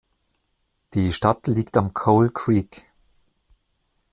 [0.95, 2.87] Die Stadt liegt am Coal Creek.